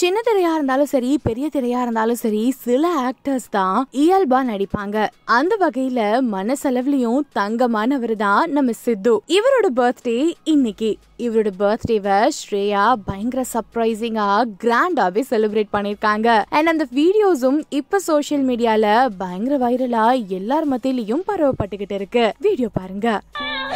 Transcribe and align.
சின்ன 0.00 0.18
திரையா 0.26 0.50
இருந்தாலும் 0.56 0.90
சரி 0.92 1.08
பெரிய 1.22 1.46
திரையா 1.54 1.78
இருந்தாலும் 1.84 2.18
சரி 2.22 2.42
சில 2.64 2.90
ஆக்டர்ஸ் 3.08 3.48
தான் 3.50 3.78
இயல்பா 4.02 4.40
நடிப்பாங்க. 4.50 4.96
அந்த 5.24 5.56
வகையில 5.62 6.00
மனசளவுலயும் 6.34 7.24
தங்கமானவர் 7.38 8.14
தான் 8.16 8.52
நம்ம 8.56 8.74
சித்து. 8.82 9.14
இவரோட 9.38 9.68
பர்த்டே 9.80 10.16
இன்னைக்கு. 10.52 10.90
இவரோட 11.24 11.52
பர்த்டேவை 11.62 12.18
ஸ்ரேயா 12.38 12.84
பயங்கர 13.08 13.44
சர்ப்ரைசிங்கா 13.54 14.28
கிராண்டாவே 14.64 15.24
செலிப்ரேட் 15.32 15.74
பண்ணிருக்காங்க. 15.76 16.28
அண்ட் 16.48 16.72
அந்த 16.74 16.86
வீடியோஸும் 17.00 17.60
இப்ப 17.80 18.02
சோஷியல் 18.10 18.46
மீடியால 18.50 18.96
பயங்கர 19.24 19.58
வைரலா 19.66 20.06
எல்லார் 20.40 20.68
மத்தியிலயும் 20.74 21.26
பரவப்பட்டுகிட்டு 21.32 21.98
இருக்கு. 22.00 22.26
வீடியோ 22.48 22.70
பாருங்க. 22.80 23.20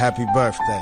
ஹாப்பி 0.02 0.26
பர்த்டே 0.38 0.78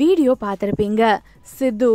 வீடியோ 0.00 0.36
பார்த்துருப்பீங்க. 0.40 1.02
சித்து 1.42 1.92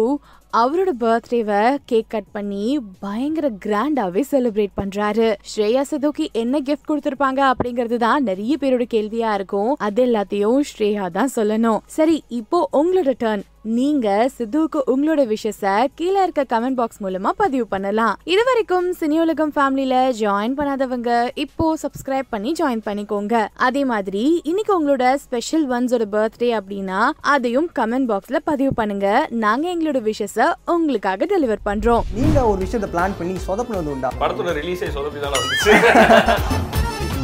அவரோட 0.54 0.92
பர்த்டேவை 1.02 1.62
கேக் 1.90 2.12
கட் 2.14 2.32
பண்ணி 2.36 2.66
பயங்கர 3.00 3.48
கிராண்டாவே 3.66 4.22
செலிப்ரேட் 4.32 4.78
பண்றாரு. 4.80 5.28
ஸ்ரேயா 5.52 5.84
சதோக்கி 5.92 6.28
என்ன 6.42 6.62
கிஃப்ட் 6.70 6.90
கொடுத்திருப்பாங்க 6.92 7.42
அப்படிங்கிறது 7.52 7.98
தான் 8.08 8.26
நிறைய 8.30 8.56
பேரோட 8.62 8.88
கேள்வியா 8.96 9.34
இருக்கும். 9.40 9.76
அது 9.88 10.06
எல்லாத்தையும் 10.08 10.64
ஸ்ரேயா 10.72 11.08
தான் 11.20 11.36
சொல்லணும். 11.36 11.84
சரி 11.98 12.18
இப்போ 12.40 12.60
உங்களோட 12.82 13.14
டர்ன் 13.24 13.46
நீங்க 13.78 14.08
சித்துவுக்கு 14.36 14.80
உங்களோட 14.92 15.22
விஷஸ 15.32 15.64
கீழே 16.00 16.20
இருக்க 16.26 16.44
கமெண்ட் 16.52 16.78
பாக்ஸ் 16.80 17.02
மூலமா 17.06 17.32
பதிவு 17.42 17.66
பண்ணலாம். 17.74 18.14
இது 18.34 18.44
வரைக்கும் 18.50 18.88
சினியுலகம் 19.00 19.52
ஃபேமிலியில 19.56 19.96
ஜாயின் 20.20 20.56
பண்ணாதவங்க 20.60 21.10
இப்போ 21.44 21.66
சப்ஸ்கிரைப் 21.84 22.30
பண்ணி 22.34 22.52
ஜாயின் 22.60 22.84
பண்ணிக்கோங்க. 22.88 23.34
அதே 23.68 23.84
மாதிரி 23.92 24.24
இன்னைக்கு 24.52 24.74
உங்களோட 24.78 25.08
ஸ்பெஷல் 25.26 25.66
ஒன்ஸோட 25.76 26.06
பர்த்டே 26.16 26.52
அப்படின்னா 26.60 27.02
அதையும் 27.34 27.70
கமெண்ட் 27.80 28.10
பாக்ஸ்ல 28.12 28.40
பதிவு 28.52 28.74
பண்ணுங்க. 28.80 29.10
நாங்க 29.46 29.68
எங்களோட 29.76 30.02
விஷஸ 30.10 30.37
உங்களுக்காக 30.74 31.26
டெலிவர் 31.34 31.66
பண்றோம். 31.70 32.06
நீங்க 32.18 32.38
ஒரு 32.52 32.60
விஷயத்தை 32.66 32.90
பிளான் 32.94 33.18
பண்ணி 33.20 33.36
சொதப்பினது 33.48 33.92
உண்டா? 33.96 34.10
படத்தோட 34.24 34.54
ரிலீஸே 34.60 34.90
சொதப்பி 34.98 35.20
தானே 35.26 35.38
வந்துச்சு. 35.44 35.74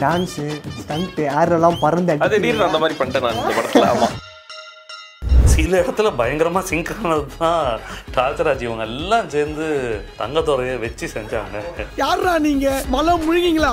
டான்ஸு 0.03 0.45
ஸ்டண்ட்டு 0.81 1.25
ஏரெல்லாம் 1.39 1.81
பறந்து 1.85 2.15
அது 2.25 2.35
திடீர்னு 2.35 2.67
அந்த 2.69 2.79
மாதிரி 2.83 2.97
பண்ணிட்டேன் 2.99 3.25
நான் 3.27 3.39
இந்த 3.41 3.53
படத்துல. 3.59 3.87
ஆமா. 3.93 4.09
சில 5.53 5.79
இடத்துல 5.81 6.09
பயங்கரமா 6.19 6.61
சிங்க் 6.69 6.91
ஆனது 6.99 7.25
தான் 7.37 7.65
ராஜராஜ் 8.15 8.63
இவங்க 8.67 8.83
எல்லாம் 8.91 9.27
சேர்ந்து 9.33 9.65
தங்கத்துறையை 10.21 10.75
வச்சு 10.83 11.05
செஞ்சாங்க. 11.15 11.57
யாரா 12.01 12.33
நீங்க? 12.47 12.67
மலம் 12.95 13.25
முழுகிங்களா? 13.27 13.71